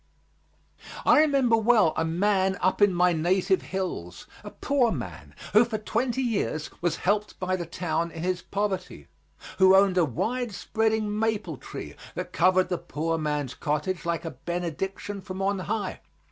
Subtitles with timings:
[1.05, 5.77] I remember well a man up in my native hills, a poor man, who for
[5.77, 9.09] twenty years was helped by the town in his poverty,
[9.59, 14.31] who owned a wide spreading maple tree that covered the poor man's cottage like a
[14.31, 15.99] benediction from on high.